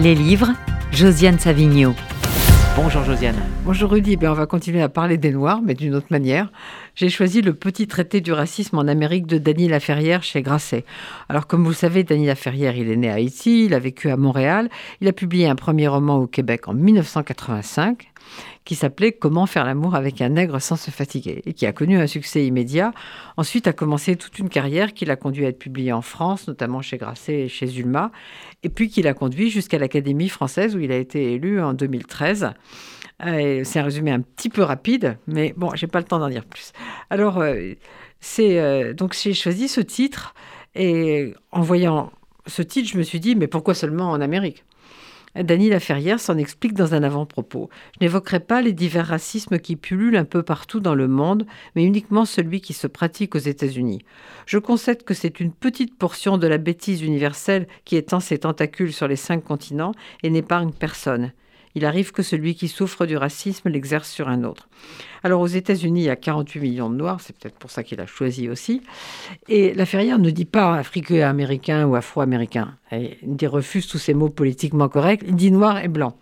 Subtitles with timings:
[0.00, 0.52] Les livres,
[0.92, 1.92] Josiane Savigno.
[2.76, 3.34] Bonjour Josiane.
[3.64, 6.52] Bonjour Rudy, ben, on va continuer à parler des Noirs, mais d'une autre manière.
[6.94, 10.84] J'ai choisi le petit traité du racisme en Amérique de Dany Laferrière chez Grasset.
[11.28, 14.08] Alors comme vous le savez, Dany Laferrière, il est né à Haïti, il a vécu
[14.08, 14.68] à Montréal,
[15.00, 18.12] il a publié un premier roman au Québec en 1985
[18.64, 21.98] qui s'appelait Comment faire l'amour avec un nègre sans se fatiguer et qui a connu
[21.98, 22.92] un succès immédiat.
[23.36, 26.82] Ensuite a commencé toute une carrière qui l'a conduit à être publié en France, notamment
[26.82, 28.12] chez Grasset et chez Zulma,
[28.62, 32.52] et puis qui l'a conduit jusqu'à l'Académie française où il a été élu en 2013.
[33.26, 36.28] Euh, c'est un résumé un petit peu rapide, mais bon, j'ai pas le temps d'en
[36.28, 36.72] dire plus.
[37.10, 37.72] Alors, euh,
[38.20, 40.34] c'est euh, donc j'ai choisi ce titre
[40.74, 42.12] et en voyant
[42.46, 44.64] ce titre, je me suis dit, mais pourquoi seulement en Amérique?
[45.42, 47.70] Dany Laferrière s'en explique dans un avant-propos.
[47.94, 51.84] Je n'évoquerai pas les divers racismes qui pullulent un peu partout dans le monde, mais
[51.84, 54.00] uniquement celui qui se pratique aux États-Unis.
[54.46, 58.92] Je concède que c'est une petite portion de la bêtise universelle qui étend ses tentacules
[58.92, 59.92] sur les cinq continents
[60.22, 61.32] et n'épargne personne
[61.74, 64.68] il arrive que celui qui souffre du racisme l'exerce sur un autre.
[65.22, 68.00] Alors aux États-Unis, il y a 48 millions de Noirs, c'est peut-être pour ça qu'il
[68.00, 68.82] a choisi aussi.
[69.48, 72.76] Et la Ferrière ne dit pas africain-américain ou afro-américain.
[72.92, 75.22] Il refuse tous ces mots politiquement corrects.
[75.26, 76.16] Il dit noir et blanc.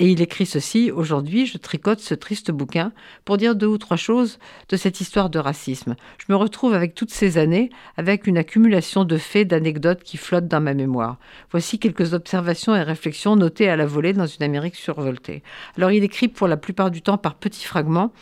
[0.00, 2.90] Et il écrit ceci, aujourd'hui je tricote ce triste bouquin
[3.24, 5.94] pour dire deux ou trois choses de cette histoire de racisme.
[6.18, 10.48] Je me retrouve avec toutes ces années, avec une accumulation de faits, d'anecdotes qui flottent
[10.48, 11.18] dans ma mémoire.
[11.52, 15.44] Voici quelques observations et réflexions notées à la volée dans une Amérique survoltée.
[15.76, 18.12] Alors il écrit pour la plupart du temps par petits fragments.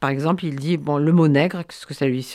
[0.00, 2.28] Par exemple, il dit bon, le mot nègre, ce que ça lui,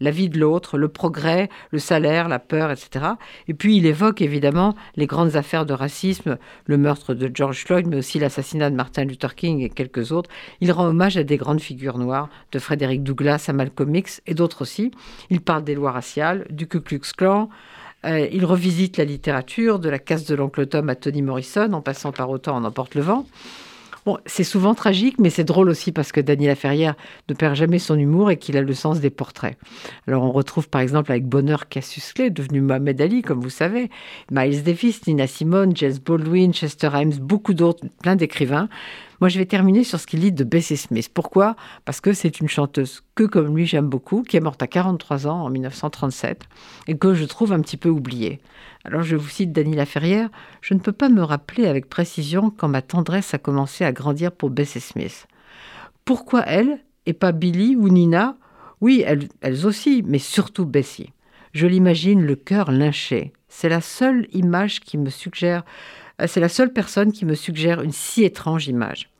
[0.00, 3.04] la vie de l'autre, le progrès, le salaire, la peur, etc.
[3.48, 7.86] Et puis il évoque évidemment les grandes affaires de racisme, le meurtre de George Floyd,
[7.86, 11.24] mais aussi la l'assassinat de Martin Luther King et quelques autres, il rend hommage à
[11.24, 14.92] des grandes figures noires, de Frédéric Douglass à Malcolm X et d'autres aussi.
[15.30, 17.48] Il parle des lois raciales, du Ku Klux Klan.
[18.06, 21.82] Euh, il revisite la littérature, de la casse de l'oncle Tom à Toni Morrison, en
[21.82, 23.26] passant par autant en emporte le vent.
[24.26, 26.94] C'est souvent tragique, mais c'est drôle aussi parce que Daniela Ferrière
[27.28, 29.56] ne perd jamais son humour et qu'il a le sens des portraits.
[30.06, 33.90] Alors on retrouve par exemple avec bonheur Cassius Clay, devenu Mohamed Ali, comme vous savez,
[34.30, 38.68] Miles Davis, Nina Simone, Jess Baldwin, Chester Himes, beaucoup d'autres, plein d'écrivains.
[39.20, 41.10] Moi, je vais terminer sur ce qu'il dit de Bessie Smith.
[41.12, 41.54] Pourquoi?
[41.84, 45.26] Parce que c'est une chanteuse que, comme lui, j'aime beaucoup, qui est morte à 43
[45.26, 46.44] ans en 1937
[46.88, 48.40] et que je trouve un petit peu oubliée.
[48.84, 50.30] Alors, je vous cite Dany Laferrière
[50.62, 54.32] Je ne peux pas me rappeler avec précision quand ma tendresse a commencé à grandir
[54.32, 55.26] pour Bessie Smith.
[56.06, 58.36] Pourquoi elle et pas Billy ou Nina?
[58.80, 61.12] Oui, elles, aussi, mais surtout Bessie.
[61.52, 63.34] Je l'imagine le cœur lynché.
[63.48, 65.64] C'est la seule image qui me suggère
[66.26, 69.10] c'est la seule personne qui me suggère une si étrange image.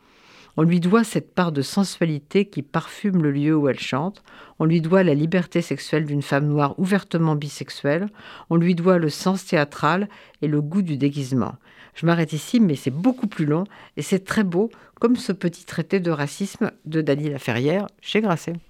[0.56, 4.22] On lui doit cette part de sensualité qui parfume le lieu où elle chante,
[4.58, 8.08] on lui doit la liberté sexuelle d'une femme noire ouvertement bisexuelle,
[8.50, 10.08] on lui doit le sens théâtral
[10.42, 11.54] et le goût du déguisement.
[11.94, 13.64] Je m'arrête ici, mais c'est beaucoup plus long
[13.96, 18.60] et c'est très beau, comme ce petit traité de racisme de Dany Laferrière chez Grasset.